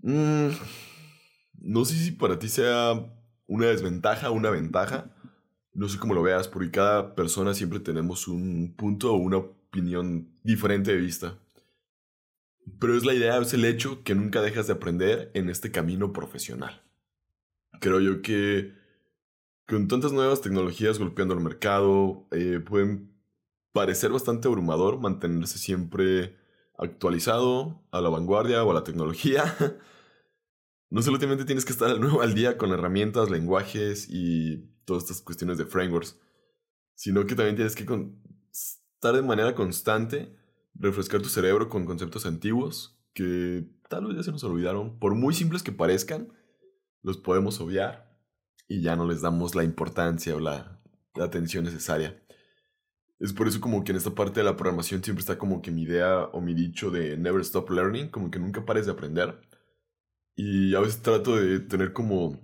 mmm, 0.00 0.48
no 1.60 1.84
sé 1.84 1.94
si 1.94 2.12
para 2.12 2.38
ti 2.38 2.48
sea 2.48 3.06
una 3.46 3.66
desventaja 3.66 4.30
o 4.30 4.34
una 4.34 4.50
ventaja. 4.50 5.14
No 5.72 5.88
sé 5.88 5.98
cómo 5.98 6.14
lo 6.14 6.22
veas, 6.22 6.48
porque 6.48 6.70
cada 6.70 7.14
persona 7.14 7.54
siempre 7.54 7.78
tenemos 7.78 8.26
un 8.26 8.74
punto 8.76 9.12
o 9.12 9.16
una 9.16 9.36
opinión 9.36 10.28
diferente 10.42 10.92
de 10.92 11.00
vista. 11.00 11.38
Pero 12.80 12.96
es 12.96 13.04
la 13.04 13.14
idea, 13.14 13.38
es 13.38 13.54
el 13.54 13.64
hecho 13.64 14.02
que 14.02 14.14
nunca 14.14 14.42
dejas 14.42 14.66
de 14.66 14.72
aprender 14.72 15.30
en 15.34 15.48
este 15.48 15.70
camino 15.70 16.12
profesional. 16.12 16.82
Creo 17.80 18.00
yo 18.00 18.20
que 18.20 18.74
con 19.66 19.86
tantas 19.86 20.12
nuevas 20.12 20.40
tecnologías 20.40 20.98
golpeando 20.98 21.34
el 21.34 21.40
mercado, 21.40 22.26
eh, 22.32 22.58
pueden 22.58 23.09
parecer 23.72 24.10
bastante 24.10 24.48
abrumador 24.48 25.00
mantenerse 25.00 25.58
siempre 25.58 26.36
actualizado, 26.78 27.82
a 27.90 28.00
la 28.00 28.08
vanguardia 28.08 28.64
o 28.64 28.70
a 28.70 28.74
la 28.74 28.84
tecnología. 28.84 29.54
no 30.90 31.02
solamente 31.02 31.44
tienes 31.44 31.64
que 31.64 31.72
estar 31.72 31.90
al 31.90 32.00
nuevo 32.00 32.22
al 32.22 32.34
día 32.34 32.56
con 32.56 32.72
herramientas, 32.72 33.30
lenguajes 33.30 34.08
y 34.08 34.70
todas 34.84 35.04
estas 35.04 35.20
cuestiones 35.22 35.58
de 35.58 35.66
frameworks, 35.66 36.18
sino 36.94 37.26
que 37.26 37.34
también 37.34 37.56
tienes 37.56 37.76
que 37.76 37.82
estar 37.82 39.14
de 39.14 39.22
manera 39.22 39.54
constante, 39.54 40.36
refrescar 40.74 41.22
tu 41.22 41.28
cerebro 41.28 41.68
con 41.68 41.84
conceptos 41.84 42.26
antiguos 42.26 42.98
que 43.14 43.68
tal 43.88 44.06
vez 44.06 44.16
ya 44.16 44.22
se 44.22 44.32
nos 44.32 44.44
olvidaron, 44.44 44.98
por 44.98 45.14
muy 45.14 45.34
simples 45.34 45.62
que 45.62 45.72
parezcan, 45.72 46.32
los 47.02 47.18
podemos 47.18 47.60
obviar 47.60 48.18
y 48.68 48.82
ya 48.82 48.96
no 48.96 49.06
les 49.06 49.20
damos 49.20 49.54
la 49.54 49.64
importancia 49.64 50.34
o 50.34 50.40
la, 50.40 50.80
la 51.14 51.24
atención 51.24 51.64
necesaria. 51.64 52.22
Es 53.20 53.32
por 53.32 53.46
eso 53.46 53.60
como 53.60 53.84
que 53.84 53.92
en 53.92 53.98
esta 53.98 54.14
parte 54.14 54.40
de 54.40 54.44
la 54.44 54.56
programación 54.56 55.04
siempre 55.04 55.20
está 55.20 55.38
como 55.38 55.62
que 55.62 55.70
mi 55.70 55.82
idea 55.82 56.24
o 56.32 56.40
mi 56.40 56.54
dicho 56.54 56.90
de 56.90 57.16
never 57.16 57.42
stop 57.42 57.70
learning, 57.70 58.08
como 58.08 58.30
que 58.30 58.40
nunca 58.40 58.64
pares 58.64 58.86
de 58.86 58.92
aprender 58.92 59.38
y 60.42 60.74
a 60.74 60.80
veces 60.80 61.02
trato 61.02 61.36
de 61.36 61.60
tener 61.60 61.92
como 61.92 62.40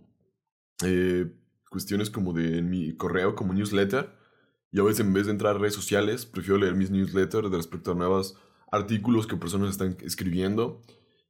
eh, 0.85 1.33
cuestiones 1.71 2.11
como 2.11 2.35
de 2.35 2.59
en 2.59 2.69
mi 2.69 2.95
correo, 2.95 3.35
como 3.35 3.55
newsletter. 3.55 4.11
Y 4.71 4.81
a 4.81 4.83
veces 4.83 5.01
en 5.01 5.15
vez 5.15 5.25
de 5.25 5.33
entrar 5.33 5.57
a 5.57 5.59
redes 5.59 5.73
sociales, 5.73 6.27
prefiero 6.27 6.59
leer 6.59 6.75
mis 6.75 6.91
newsletters 6.91 7.51
de 7.51 7.57
respecto 7.57 7.93
a 7.93 7.95
nuevos 7.95 8.37
artículos 8.71 9.27
que 9.27 9.39
personas 9.39 9.71
están 9.71 9.97
escribiendo. 10.03 10.83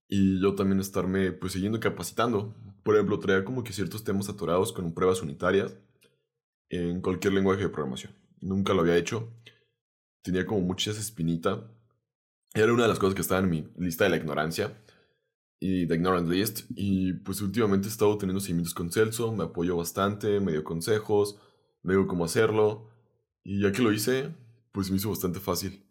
Y 0.08 0.40
yo 0.42 0.56
también 0.56 0.80
estarme 0.80 1.30
pues 1.30 1.52
siguiendo 1.52 1.78
capacitando. 1.78 2.52
Por 2.82 2.96
ejemplo, 2.96 3.20
traer 3.20 3.44
como 3.44 3.62
que 3.62 3.72
ciertos 3.72 4.02
temas 4.02 4.28
atorados 4.28 4.72
con 4.72 4.92
pruebas 4.92 5.22
unitarias 5.22 5.76
en 6.68 7.00
cualquier 7.00 7.32
lenguaje 7.32 7.62
de 7.62 7.68
programación. 7.68 8.12
Nunca 8.46 8.74
lo 8.74 8.82
había 8.82 8.96
hecho. 8.96 9.32
Tenía 10.22 10.46
como 10.46 10.60
muchas 10.60 10.98
espinita. 10.98 11.68
Era 12.54 12.72
una 12.72 12.84
de 12.84 12.88
las 12.88 13.00
cosas 13.00 13.16
que 13.16 13.22
estaba 13.22 13.40
en 13.40 13.50
mi 13.50 13.68
lista 13.76 14.04
de 14.04 14.10
la 14.10 14.16
ignorancia 14.18 14.80
y 15.58 15.86
The 15.88 15.96
Ignorant 15.96 16.28
List. 16.28 16.60
Y 16.70 17.14
pues 17.14 17.40
últimamente 17.42 17.88
he 17.88 17.90
estado 17.90 18.16
teniendo 18.16 18.40
seguimientos 18.40 18.72
con 18.72 18.92
Celso, 18.92 19.32
me 19.32 19.44
apoyó 19.44 19.76
bastante, 19.76 20.38
me 20.38 20.52
dio 20.52 20.62
consejos, 20.62 21.40
me 21.82 21.94
dijo 21.94 22.06
cómo 22.06 22.24
hacerlo. 22.24 22.88
Y 23.42 23.62
ya 23.62 23.72
que 23.72 23.82
lo 23.82 23.92
hice, 23.92 24.32
pues 24.70 24.90
me 24.90 24.96
hizo 24.96 25.10
bastante 25.10 25.40
fácil. 25.40 25.84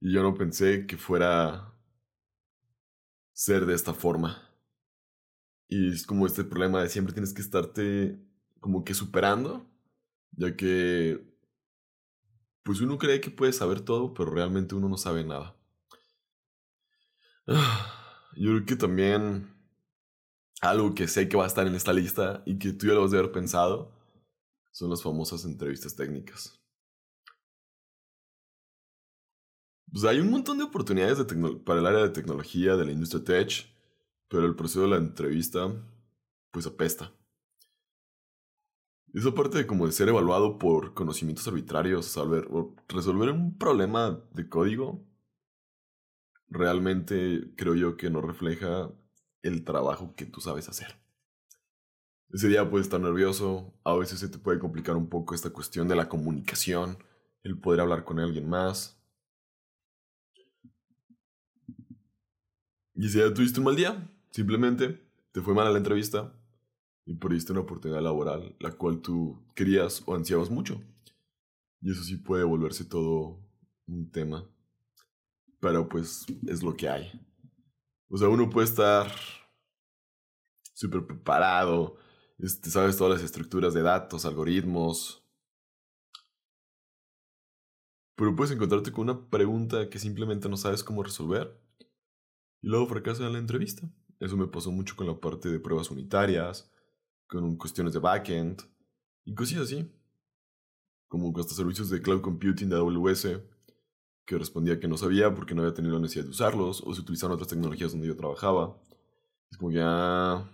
Y 0.00 0.12
yo 0.12 0.22
no 0.22 0.34
pensé 0.34 0.86
que 0.86 0.96
fuera 0.96 1.74
ser 3.32 3.66
de 3.66 3.74
esta 3.74 3.94
forma. 3.94 4.48
Y 5.68 5.92
es 5.92 6.06
como 6.06 6.24
este 6.26 6.44
problema 6.44 6.82
de 6.82 6.88
siempre 6.88 7.14
tienes 7.14 7.34
que 7.34 7.42
estarte 7.42 8.16
como 8.60 8.84
que 8.84 8.94
superando, 8.94 9.68
ya 10.36 10.56
que 10.56 11.35
pues 12.66 12.80
uno 12.80 12.98
cree 12.98 13.20
que 13.20 13.30
puede 13.30 13.52
saber 13.52 13.80
todo, 13.80 14.12
pero 14.12 14.32
realmente 14.32 14.74
uno 14.74 14.88
no 14.88 14.96
sabe 14.98 15.24
nada. 15.24 15.56
Yo 17.46 18.50
creo 18.50 18.66
que 18.66 18.74
también 18.74 19.54
algo 20.60 20.92
que 20.92 21.06
sé 21.06 21.28
que 21.28 21.36
va 21.36 21.44
a 21.44 21.46
estar 21.46 21.64
en 21.68 21.76
esta 21.76 21.92
lista 21.92 22.42
y 22.44 22.58
que 22.58 22.72
tú 22.72 22.88
ya 22.88 22.94
lo 22.94 23.02
vas 23.02 23.14
a 23.14 23.18
haber 23.18 23.30
pensado 23.30 23.92
son 24.72 24.90
las 24.90 25.00
famosas 25.00 25.44
entrevistas 25.44 25.94
técnicas. 25.94 26.60
Pues 29.92 30.04
hay 30.04 30.18
un 30.18 30.30
montón 30.30 30.58
de 30.58 30.64
oportunidades 30.64 31.24
para 31.64 31.78
el 31.78 31.86
área 31.86 32.02
de 32.02 32.10
tecnología 32.10 32.76
de 32.76 32.84
la 32.84 32.92
industria 32.92 33.22
tech, 33.22 33.72
pero 34.28 34.44
el 34.44 34.56
proceso 34.56 34.82
de 34.82 34.88
la 34.88 34.96
entrevista 34.96 35.72
pues 36.50 36.66
apesta. 36.66 37.12
Esa 39.16 39.32
parte 39.32 39.56
de 39.56 39.66
como 39.66 39.86
de 39.86 39.92
ser 39.92 40.10
evaluado 40.10 40.58
por 40.58 40.92
conocimientos 40.92 41.48
arbitrarios, 41.48 42.04
saber, 42.04 42.46
resolver 42.86 43.30
un 43.30 43.56
problema 43.56 44.22
de 44.34 44.46
código, 44.46 45.02
realmente 46.48 47.50
creo 47.56 47.74
yo 47.74 47.96
que 47.96 48.10
no 48.10 48.20
refleja 48.20 48.92
el 49.40 49.64
trabajo 49.64 50.14
que 50.16 50.26
tú 50.26 50.42
sabes 50.42 50.68
hacer. 50.68 51.00
Ese 52.28 52.48
día 52.48 52.68
puedes 52.68 52.88
estar 52.88 53.00
nervioso, 53.00 53.72
a 53.84 53.94
veces 53.94 54.20
se 54.20 54.28
te 54.28 54.36
puede 54.36 54.58
complicar 54.58 54.96
un 54.96 55.08
poco 55.08 55.34
esta 55.34 55.48
cuestión 55.48 55.88
de 55.88 55.96
la 55.96 56.10
comunicación, 56.10 56.98
el 57.42 57.58
poder 57.58 57.80
hablar 57.80 58.04
con 58.04 58.20
alguien 58.20 58.46
más. 58.46 59.02
Y 62.94 63.08
si 63.08 63.16
ya 63.16 63.32
tuviste 63.32 63.60
un 63.60 63.64
mal 63.64 63.76
día, 63.76 64.10
simplemente 64.30 65.02
te 65.32 65.40
fue 65.40 65.54
mal 65.54 65.66
a 65.66 65.70
la 65.70 65.78
entrevista 65.78 66.35
y 67.06 67.14
perdiste 67.14 67.52
una 67.52 67.62
oportunidad 67.62 68.02
laboral 68.02 68.54
la 68.60 68.72
cual 68.72 69.00
tú 69.00 69.42
querías 69.54 70.02
o 70.06 70.14
ansiabas 70.14 70.50
mucho. 70.50 70.82
Y 71.80 71.92
eso 71.92 72.02
sí 72.02 72.16
puede 72.16 72.44
volverse 72.44 72.84
todo 72.84 73.40
un 73.86 74.10
tema 74.10 74.46
pero 75.60 75.88
pues 75.88 76.26
es 76.46 76.62
lo 76.62 76.76
que 76.76 76.88
hay. 76.88 77.10
O 78.08 78.16
sea, 78.16 78.28
uno 78.28 78.48
puede 78.48 78.66
estar 78.66 79.10
súper 80.74 81.06
preparado, 81.06 81.96
este, 82.38 82.70
sabes 82.70 82.96
todas 82.96 83.14
las 83.14 83.24
estructuras 83.24 83.74
de 83.74 83.82
datos, 83.82 84.24
algoritmos. 84.24 85.24
Pero 88.14 88.34
puedes 88.34 88.52
encontrarte 88.52 88.92
con 88.92 89.08
una 89.08 89.28
pregunta 89.28 89.90
que 89.90 89.98
simplemente 89.98 90.48
no 90.48 90.56
sabes 90.56 90.84
cómo 90.84 91.02
resolver. 91.02 91.60
Y 92.62 92.68
luego 92.68 92.86
fracasa 92.86 93.26
en 93.26 93.32
la 93.32 93.38
entrevista. 93.38 93.90
Eso 94.20 94.36
me 94.36 94.46
pasó 94.46 94.70
mucho 94.70 94.96
con 94.96 95.06
la 95.06 95.20
parte 95.20 95.48
de 95.50 95.60
pruebas 95.60 95.90
unitarias, 95.90 96.70
con 97.26 97.56
cuestiones 97.56 97.92
de 97.92 98.00
backend 98.00 98.62
y 99.24 99.34
cosas 99.34 99.58
así. 99.58 99.90
Como 101.08 101.28
estos 101.38 101.56
servicios 101.56 101.90
de 101.90 102.02
cloud 102.02 102.20
computing 102.20 102.68
de 102.68 102.76
AWS 102.76 103.28
que 104.24 104.38
respondía 104.38 104.80
que 104.80 104.88
no 104.88 104.96
sabía 104.98 105.34
porque 105.34 105.54
no 105.54 105.62
había 105.62 105.74
tenido 105.74 105.94
la 105.94 106.00
necesidad 106.00 106.24
de 106.24 106.30
usarlos 106.30 106.82
o 106.84 106.92
se 106.94 107.00
utilizaban 107.00 107.34
otras 107.34 107.48
tecnologías 107.48 107.92
donde 107.92 108.08
yo 108.08 108.16
trabajaba. 108.16 108.76
Es 109.50 109.56
como 109.56 109.70
ya... 109.70 110.50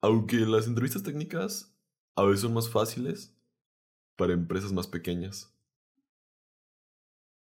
Aunque 0.00 0.36
las 0.36 0.66
entrevistas 0.66 1.02
técnicas 1.02 1.74
a 2.16 2.24
veces 2.24 2.42
son 2.42 2.54
más 2.54 2.68
fáciles 2.68 3.34
para 4.16 4.32
empresas 4.32 4.72
más 4.72 4.86
pequeñas. 4.86 5.50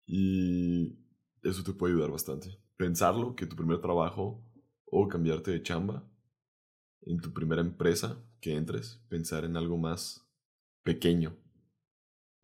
Y 0.08 0.98
eso 1.44 1.64
te 1.64 1.74
puede 1.74 1.94
ayudar 1.94 2.12
bastante. 2.12 2.65
Pensarlo, 2.78 3.36
que 3.36 3.46
tu 3.46 3.56
primer 3.56 3.80
trabajo 3.80 4.44
o 4.86 5.08
cambiarte 5.08 5.52
de 5.52 5.64
chamba 5.64 6.04
en 7.02 7.20
tu 7.20 7.34
primera 7.34 7.62
empresa 7.62 8.18
que 8.42 8.56
entres, 8.56 9.02
pensar 9.10 9.46
en 9.46 9.58
algo 9.58 9.78
más 9.78 10.28
pequeño 10.84 11.36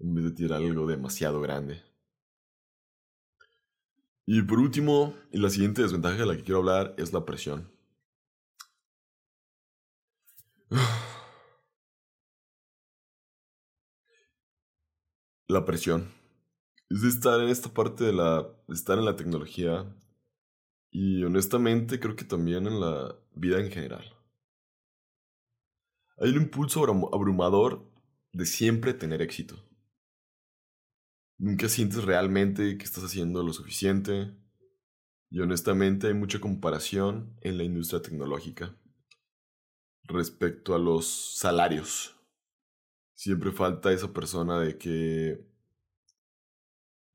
en 0.01 0.15
vez 0.15 0.25
de 0.25 0.31
tirar 0.31 0.61
algo 0.61 0.87
demasiado 0.87 1.41
grande. 1.41 1.83
Y 4.25 4.41
por 4.43 4.59
último, 4.59 5.13
la 5.31 5.49
siguiente 5.49 5.81
desventaja 5.81 6.17
de 6.17 6.25
la 6.25 6.35
que 6.35 6.43
quiero 6.43 6.59
hablar 6.59 6.95
es 6.97 7.13
la 7.13 7.25
presión. 7.25 7.71
La 15.47 15.65
presión. 15.65 16.09
Es 16.89 17.01
de 17.01 17.09
estar 17.09 17.41
en 17.41 17.49
esta 17.49 17.73
parte 17.73 18.05
de 18.05 18.13
la. 18.13 18.47
estar 18.69 18.97
en 18.97 19.03
la 19.03 19.17
tecnología. 19.17 19.85
Y 20.91 21.23
honestamente 21.23 21.99
creo 21.99 22.15
que 22.15 22.25
también 22.25 22.67
en 22.67 22.79
la 22.79 23.17
vida 23.33 23.59
en 23.59 23.71
general. 23.71 24.05
Hay 26.17 26.29
un 26.31 26.43
impulso 26.43 26.83
abrumador 26.83 27.89
de 28.33 28.45
siempre 28.45 28.93
tener 28.93 29.21
éxito. 29.21 29.55
Nunca 31.37 31.69
sientes 31.69 32.03
realmente 32.03 32.77
que 32.77 32.83
estás 32.83 33.05
haciendo 33.05 33.41
lo 33.41 33.53
suficiente. 33.53 34.37
Y 35.31 35.39
honestamente 35.39 36.07
hay 36.07 36.13
mucha 36.13 36.39
comparación 36.39 37.37
en 37.41 37.57
la 37.57 37.63
industria 37.63 38.01
tecnológica 38.01 38.77
respecto 40.03 40.75
a 40.75 40.79
los 40.79 41.37
salarios. 41.37 42.15
Siempre 43.15 43.51
falta 43.51 43.93
esa 43.93 44.11
persona 44.11 44.59
de 44.59 44.77
que 44.77 45.47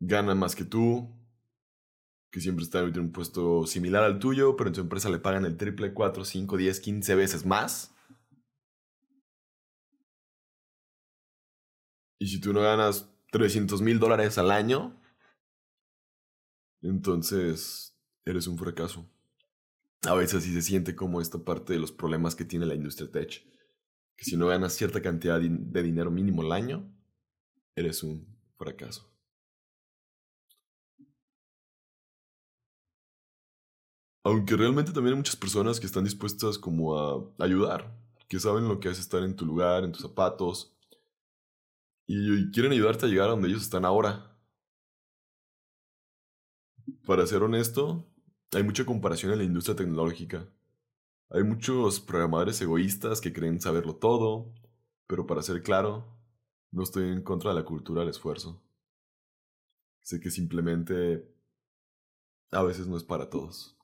gana 0.00 0.34
más 0.34 0.56
que 0.56 0.64
tú, 0.64 1.15
que 2.36 2.42
siempre 2.42 2.64
está 2.64 2.80
en 2.80 3.00
un 3.00 3.12
puesto 3.12 3.66
similar 3.66 4.04
al 4.04 4.18
tuyo, 4.18 4.56
pero 4.56 4.68
en 4.68 4.74
su 4.74 4.82
empresa 4.82 5.08
le 5.08 5.18
pagan 5.18 5.46
el 5.46 5.56
triple, 5.56 5.94
4, 5.94 6.22
5, 6.22 6.58
10, 6.58 6.80
15 6.80 7.14
veces 7.14 7.46
más. 7.46 7.94
Y 12.18 12.26
si 12.26 12.38
tú 12.38 12.52
no 12.52 12.60
ganas 12.60 13.08
300 13.32 13.80
mil 13.80 13.98
dólares 13.98 14.36
al 14.36 14.50
año, 14.50 15.00
entonces 16.82 17.98
eres 18.26 18.46
un 18.46 18.58
fracaso. 18.58 19.08
A 20.02 20.12
veces 20.12 20.44
sí 20.44 20.52
se 20.52 20.60
siente 20.60 20.94
como 20.94 21.22
esta 21.22 21.38
parte 21.38 21.72
de 21.72 21.78
los 21.78 21.90
problemas 21.90 22.34
que 22.34 22.44
tiene 22.44 22.66
la 22.66 22.74
industria 22.74 23.10
tech. 23.10 23.46
Que 24.14 24.24
si 24.26 24.36
no 24.36 24.48
ganas 24.48 24.74
cierta 24.74 25.00
cantidad 25.00 25.40
de 25.40 25.82
dinero 25.82 26.10
mínimo 26.10 26.42
al 26.42 26.52
año, 26.52 26.94
eres 27.74 28.02
un 28.02 28.26
fracaso. 28.58 29.15
Aunque 34.26 34.56
realmente 34.56 34.90
también 34.90 35.12
hay 35.12 35.18
muchas 35.18 35.36
personas 35.36 35.78
que 35.78 35.86
están 35.86 36.02
dispuestas 36.02 36.58
como 36.58 36.98
a 36.98 37.24
ayudar, 37.38 37.96
que 38.26 38.40
saben 38.40 38.66
lo 38.66 38.80
que 38.80 38.88
es 38.88 38.98
estar 38.98 39.22
en 39.22 39.36
tu 39.36 39.46
lugar, 39.46 39.84
en 39.84 39.92
tus 39.92 40.02
zapatos, 40.02 40.76
y 42.08 42.50
quieren 42.50 42.72
ayudarte 42.72 43.06
a 43.06 43.08
llegar 43.08 43.28
a 43.28 43.30
donde 43.30 43.46
ellos 43.46 43.62
están 43.62 43.84
ahora. 43.84 44.36
Para 47.06 47.24
ser 47.24 47.44
honesto, 47.44 48.04
hay 48.50 48.64
mucha 48.64 48.84
comparación 48.84 49.30
en 49.30 49.38
la 49.38 49.44
industria 49.44 49.76
tecnológica. 49.76 50.48
Hay 51.30 51.44
muchos 51.44 52.00
programadores 52.00 52.60
egoístas 52.60 53.20
que 53.20 53.32
creen 53.32 53.60
saberlo 53.60 53.94
todo, 53.94 54.52
pero 55.06 55.24
para 55.28 55.42
ser 55.42 55.62
claro, 55.62 56.04
no 56.72 56.82
estoy 56.82 57.10
en 57.10 57.22
contra 57.22 57.50
de 57.50 57.60
la 57.60 57.64
cultura 57.64 58.00
del 58.00 58.10
esfuerzo. 58.10 58.60
Sé 60.02 60.18
que 60.18 60.32
simplemente 60.32 61.32
a 62.50 62.64
veces 62.64 62.88
no 62.88 62.96
es 62.96 63.04
para 63.04 63.30
todos. 63.30 63.76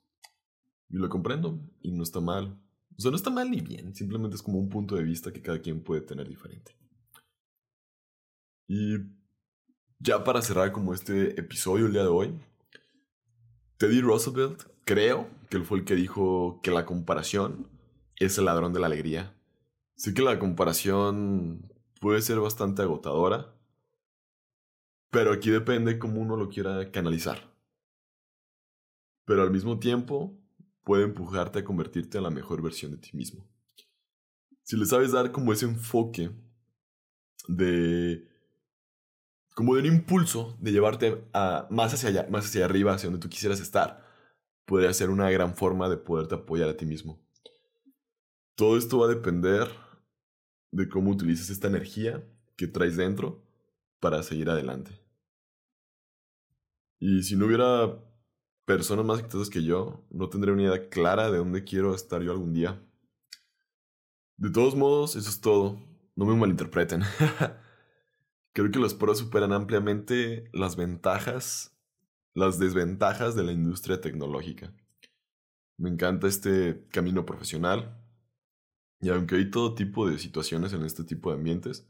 Y 0.93 0.99
lo 0.99 1.09
comprendo, 1.09 1.59
y 1.81 1.91
no 1.91 2.05
está 2.05 2.21
mal. 2.21 2.57
O 2.97 3.01
sea, 3.01 3.11
no 3.11 3.17
está 3.17 3.31
mal 3.31 3.51
ni 3.51 3.61
bien, 3.61 3.95
simplemente 3.95 4.37
es 4.37 4.43
como 4.43 4.59
un 4.59 4.69
punto 4.69 4.95
de 4.95 5.03
vista 5.03 5.33
que 5.33 5.43
cada 5.43 5.59
quien 5.59 5.83
puede 5.83 6.03
tener 6.03 6.29
diferente. 6.29 6.77
Y 8.69 8.99
ya 9.99 10.23
para 10.23 10.43
cerrar 10.43 10.71
como 10.71 10.93
este 10.93 11.41
episodio 11.41 11.87
el 11.87 11.93
día 11.93 12.03
de 12.03 12.09
hoy, 12.09 12.39
Teddy 13.79 14.01
Roosevelt, 14.03 14.65
creo 14.85 15.29
que 15.49 15.57
él 15.57 15.65
fue 15.65 15.79
el 15.79 15.85
que 15.85 15.95
dijo 15.95 16.61
que 16.63 16.71
la 16.71 16.85
comparación 16.85 17.69
es 18.17 18.37
el 18.39 18.45
ladrón 18.45 18.73
de 18.73 18.81
la 18.81 18.87
alegría. 18.87 19.35
Sé 19.97 20.13
que 20.13 20.23
la 20.23 20.39
comparación 20.39 21.73
puede 22.01 22.21
ser 22.21 22.39
bastante 22.39 22.83
agotadora, 22.83 23.55
pero 25.11 25.33
aquí 25.33 25.51
depende 25.51 25.99
cómo 25.99 26.21
uno 26.21 26.37
lo 26.37 26.49
quiera 26.49 26.91
canalizar. 26.91 27.51
Pero 29.25 29.43
al 29.43 29.51
mismo 29.51 29.79
tiempo 29.79 30.42
puede 30.85 31.05
empujarte 31.05 31.61
a 31.61 31.65
convertirte 31.65 32.19
en 32.19 32.25
la 32.25 32.31
mejor 32.31 32.63
versión 32.63 32.93
de 32.93 32.99
ti 32.99 33.11
mismo. 33.17 33.47
Si 34.63 34.77
le 34.77 34.87
sabes 34.87 35.13
dar 35.13 35.33
como 35.33 35.53
ese 35.53 35.67
enfoque 35.67 36.31
de 37.49 38.29
como 39.55 39.75
de 39.75 39.81
un 39.81 39.87
impulso 39.87 40.57
de 40.61 40.73
llevarte 40.73 41.25
a, 41.35 41.67
más, 41.71 41.93
hacia 41.93 42.09
allá, 42.09 42.27
más 42.31 42.47
hacia 42.47 42.65
arriba, 42.65 42.95
hacia 42.95 43.11
donde 43.11 43.21
tú 43.21 43.29
quisieras 43.29 43.61
estar, 43.61 44.03
podría 44.65 44.93
ser 44.95 45.11
una 45.11 45.31
gran 45.31 45.55
forma 45.55 45.89
de 45.89 45.99
poderte 45.99 46.37
apoyar 46.37 46.69
a 46.69 46.77
ti 46.77 46.87
mismo. 46.87 47.21
Todo 48.55 48.79
esto 48.79 48.99
va 48.99 49.07
a 49.07 49.15
depender 49.15 49.69
de 50.71 50.89
cómo 50.89 51.11
utilices 51.11 51.51
esta 51.51 51.69
energía 51.69 52.27
que 52.57 52.67
traes 52.67 52.97
dentro 52.97 53.45
para 54.01 54.23
seguir 54.23 54.49
adelante. 54.49 54.99
Y 56.99 57.23
si 57.23 57.37
no 57.37 57.47
hubiera 57.47 57.99
personas 58.65 59.05
más 59.05 59.19
exitosas 59.19 59.51
que 59.51 59.63
yo, 59.63 60.05
no 60.11 60.29
tendría 60.29 60.55
una 60.55 60.63
idea 60.63 60.89
clara 60.89 61.31
de 61.31 61.39
dónde 61.39 61.65
quiero 61.65 61.95
estar 61.95 62.23
yo 62.23 62.33
algún 62.33 62.53
día. 62.53 62.81
De 64.37 64.51
todos 64.51 64.75
modos, 64.75 65.17
eso 65.17 65.29
es 65.29 65.41
todo. 65.41 65.79
No 66.17 66.25
me 66.25 66.35
malinterpreten. 66.35 67.03
Creo 68.53 68.71
que 68.71 68.79
los 68.79 68.95
pros 68.95 69.19
superan 69.19 69.53
ampliamente 69.53 70.51
las 70.53 70.77
ventajas, 70.77 71.77
las 72.35 72.59
desventajas 72.59 73.35
de 73.35 73.45
la 73.45 73.53
industria 73.53 74.01
tecnológica. 74.01 74.75
Me 75.79 75.89
encanta 75.89 76.27
este 76.27 76.87
camino 76.91 77.25
profesional. 77.25 77.99
Y 79.01 79.09
aunque 79.09 79.37
hay 79.37 79.51
todo 79.51 79.75
tipo 79.75 80.09
de 80.09 80.19
situaciones 80.19 80.73
en 80.73 80.85
este 80.85 81.03
tipo 81.03 81.31
de 81.31 81.37
ambientes, 81.37 81.89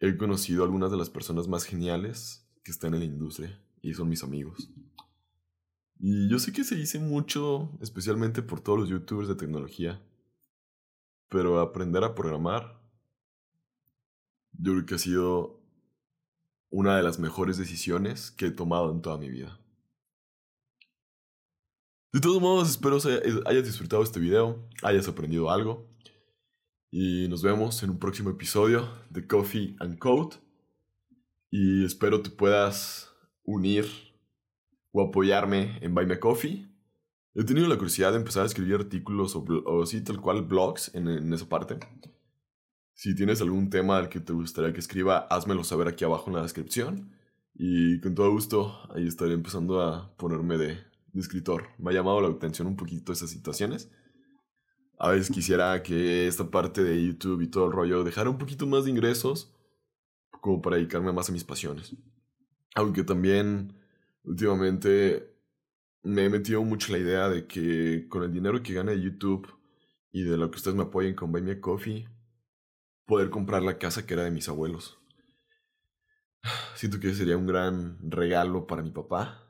he 0.00 0.16
conocido 0.16 0.62
a 0.62 0.66
algunas 0.66 0.90
de 0.90 0.96
las 0.96 1.10
personas 1.10 1.48
más 1.48 1.64
geniales 1.64 2.48
que 2.62 2.70
están 2.70 2.94
en 2.94 3.00
la 3.00 3.06
industria 3.06 3.60
y 3.82 3.92
son 3.94 4.08
mis 4.08 4.22
amigos. 4.22 4.70
Y 5.98 6.28
yo 6.28 6.38
sé 6.38 6.52
que 6.52 6.64
se 6.64 6.76
dice 6.76 6.98
mucho, 6.98 7.70
especialmente 7.80 8.42
por 8.42 8.60
todos 8.60 8.80
los 8.80 8.88
youtubers 8.88 9.28
de 9.28 9.36
tecnología, 9.36 10.02
pero 11.28 11.60
aprender 11.60 12.04
a 12.04 12.14
programar 12.14 12.84
yo 14.58 14.72
creo 14.72 14.86
que 14.86 14.94
ha 14.94 14.98
sido 14.98 15.60
una 16.70 16.96
de 16.96 17.02
las 17.02 17.18
mejores 17.18 17.56
decisiones 17.56 18.30
que 18.30 18.46
he 18.46 18.50
tomado 18.50 18.90
en 18.92 19.02
toda 19.02 19.18
mi 19.18 19.28
vida. 19.28 19.58
De 22.12 22.20
todos 22.20 22.40
modos, 22.40 22.70
espero 22.70 22.98
hayas 23.46 23.64
disfrutado 23.64 24.02
este 24.02 24.20
video, 24.20 24.68
hayas 24.82 25.08
aprendido 25.08 25.50
algo. 25.50 25.88
Y 26.90 27.26
nos 27.28 27.42
vemos 27.42 27.82
en 27.82 27.90
un 27.90 27.98
próximo 27.98 28.30
episodio 28.30 28.88
de 29.10 29.26
Coffee 29.26 29.74
and 29.80 29.98
Code. 29.98 30.36
Y 31.50 31.84
espero 31.84 32.22
te 32.22 32.30
puedas 32.30 33.10
unir 33.42 33.86
o 34.94 35.02
apoyarme 35.02 35.76
en 35.82 35.92
Buy 35.92 36.06
Me 36.06 36.20
Coffee. 36.20 36.68
He 37.34 37.42
tenido 37.42 37.66
la 37.66 37.76
curiosidad 37.76 38.12
de 38.12 38.18
empezar 38.18 38.44
a 38.44 38.46
escribir 38.46 38.76
artículos 38.76 39.34
o, 39.34 39.44
o 39.66 39.84
sí, 39.86 40.00
tal 40.02 40.20
cual 40.20 40.42
blogs 40.42 40.94
en, 40.94 41.08
en 41.08 41.32
esa 41.32 41.48
parte. 41.48 41.80
Si 42.94 43.12
tienes 43.16 43.40
algún 43.42 43.70
tema 43.70 43.98
al 43.98 44.08
que 44.08 44.20
te 44.20 44.32
gustaría 44.32 44.72
que 44.72 44.78
escriba, 44.78 45.26
házmelo 45.28 45.64
saber 45.64 45.88
aquí 45.88 46.04
abajo 46.04 46.30
en 46.30 46.36
la 46.36 46.42
descripción. 46.42 47.10
Y 47.54 48.00
con 48.00 48.14
todo 48.14 48.30
gusto, 48.30 48.72
ahí 48.94 49.08
estaré 49.08 49.34
empezando 49.34 49.82
a 49.82 50.16
ponerme 50.16 50.58
de, 50.58 50.78
escritor. 51.12 51.64
Me 51.78 51.90
ha 51.90 51.94
llamado 51.94 52.20
la 52.20 52.28
atención 52.28 52.68
un 52.68 52.76
poquito 52.76 53.12
esas 53.12 53.30
situaciones. 53.30 53.90
A 54.96 55.10
veces 55.10 55.28
quisiera 55.28 55.82
que 55.82 56.28
esta 56.28 56.50
parte 56.52 56.84
de 56.84 57.04
YouTube 57.04 57.42
y 57.42 57.48
todo 57.48 57.66
el 57.66 57.72
rollo 57.72 58.04
dejara 58.04 58.30
un 58.30 58.38
poquito 58.38 58.64
más 58.68 58.84
de 58.84 58.92
ingresos, 58.92 59.52
como 60.40 60.62
para 60.62 60.76
dedicarme 60.76 61.12
más 61.12 61.28
a 61.28 61.32
mis 61.32 61.42
pasiones. 61.42 61.96
Aunque 62.76 63.02
también 63.02 63.74
últimamente 64.24 65.34
me 66.02 66.24
he 66.24 66.30
metido 66.30 66.62
mucho 66.62 66.92
la 66.92 66.98
idea 66.98 67.28
de 67.28 67.46
que 67.46 68.06
con 68.08 68.22
el 68.22 68.32
dinero 68.32 68.62
que 68.62 68.74
gane 68.74 69.00
YouTube 69.00 69.48
y 70.12 70.22
de 70.22 70.36
lo 70.36 70.50
que 70.50 70.56
ustedes 70.56 70.76
me 70.76 70.84
apoyen 70.84 71.14
con 71.14 71.32
Buy 71.32 71.42
Me 71.42 71.60
Coffee, 71.60 72.08
poder 73.06 73.30
comprar 73.30 73.62
la 73.62 73.78
casa 73.78 74.06
que 74.06 74.14
era 74.14 74.24
de 74.24 74.30
mis 74.30 74.48
abuelos. 74.48 74.98
Siento 76.76 77.00
que 77.00 77.14
sería 77.14 77.36
un 77.36 77.46
gran 77.46 77.98
regalo 78.10 78.66
para 78.66 78.82
mi 78.82 78.90
papá. 78.90 79.40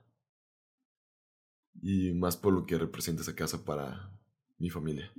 Y 1.82 2.12
más 2.12 2.37
por 2.37 2.54
lo 2.54 2.64
que 2.64 2.78
representa 2.78 3.22
esa 3.22 3.34
casa 3.34 3.64
para 3.64 4.10
mi 4.58 4.70
familia. 4.70 5.12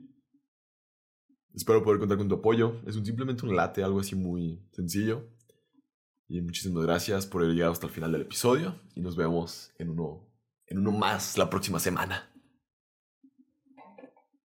Espero 1.53 1.83
poder 1.83 1.99
contar 1.99 2.17
con 2.17 2.27
tu 2.27 2.35
apoyo. 2.35 2.81
Es 2.87 2.95
un, 2.95 3.05
simplemente 3.05 3.45
un 3.45 3.55
late, 3.55 3.83
algo 3.83 3.99
así 3.99 4.15
muy 4.15 4.67
sencillo. 4.71 5.29
Y 6.27 6.41
muchísimas 6.41 6.83
gracias 6.83 7.27
por 7.27 7.43
haber 7.43 7.55
llegado 7.55 7.73
hasta 7.73 7.87
el 7.87 7.93
final 7.93 8.11
del 8.11 8.21
episodio. 8.21 8.79
Y 8.95 9.01
nos 9.01 9.15
vemos 9.15 9.71
en 9.77 9.89
uno, 9.89 10.27
en 10.67 10.79
uno 10.79 10.91
más 10.91 11.37
la 11.37 11.49
próxima 11.49 11.79
semana. 11.79 12.34